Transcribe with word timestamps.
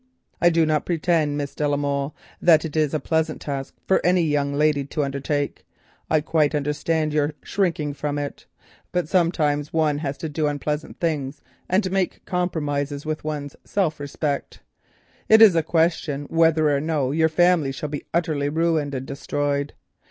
"I 0.41 0.49
do 0.49 0.65
not 0.65 0.87
pretend, 0.87 1.37
Miss 1.37 1.53
de 1.53 1.67
la 1.67 1.77
Molle, 1.77 2.15
that 2.41 2.65
it 2.65 2.75
is 2.75 2.91
a 2.95 2.99
pleasant 2.99 3.39
task 3.39 3.75
for 3.87 4.03
any 4.03 4.23
young 4.23 4.51
lady 4.51 4.83
to 4.85 5.03
undertake. 5.03 5.63
I 6.09 6.21
quite 6.21 6.55
understand 6.55 7.13
your 7.13 7.33
shrinking 7.43 7.93
from 7.93 8.17
it. 8.17 8.47
But 8.91 9.07
sometimes 9.07 9.71
one 9.71 9.99
has 9.99 10.17
to 10.17 10.27
do 10.27 10.47
unpleasant 10.47 10.99
things 10.99 11.43
and 11.69 11.91
make 11.91 12.25
compromises 12.25 13.05
with 13.05 13.23
one's 13.23 13.55
self 13.63 13.99
respect. 13.99 14.61
It 15.29 15.39
is 15.39 15.55
a 15.55 15.61
question 15.61 16.25
whether 16.31 16.67
or 16.75 16.81
no 16.81 17.11
your 17.11 17.29
family 17.29 17.71
shall 17.71 17.89
be 17.89 18.03
utterly 18.11 18.49
ruined 18.49 18.95
and 18.95 19.05
destroyed. 19.05 19.73